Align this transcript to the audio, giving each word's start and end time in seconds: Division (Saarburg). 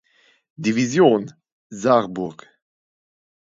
Division 0.57 1.27
(Saarburg). 1.69 2.47